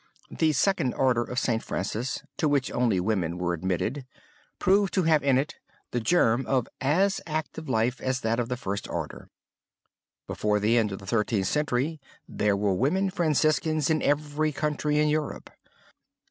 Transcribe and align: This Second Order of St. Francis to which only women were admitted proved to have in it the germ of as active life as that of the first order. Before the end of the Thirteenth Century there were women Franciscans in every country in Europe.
This 0.31 0.57
Second 0.57 0.95
Order 0.95 1.21
of 1.23 1.37
St. 1.37 1.61
Francis 1.61 2.23
to 2.37 2.49
which 2.49 2.71
only 2.71 2.99
women 2.99 3.37
were 3.37 3.53
admitted 3.53 4.07
proved 4.57 4.95
to 4.95 5.03
have 5.03 5.21
in 5.23 5.37
it 5.37 5.57
the 5.91 5.99
germ 5.99 6.43
of 6.47 6.67
as 6.81 7.21
active 7.27 7.69
life 7.69 8.01
as 8.01 8.21
that 8.21 8.39
of 8.39 8.49
the 8.49 8.57
first 8.57 8.89
order. 8.89 9.29
Before 10.25 10.59
the 10.59 10.75
end 10.75 10.91
of 10.91 10.97
the 10.97 11.05
Thirteenth 11.05 11.45
Century 11.45 12.01
there 12.27 12.57
were 12.57 12.73
women 12.73 13.11
Franciscans 13.11 13.91
in 13.91 14.01
every 14.01 14.51
country 14.51 14.97
in 14.97 15.07
Europe. 15.07 15.51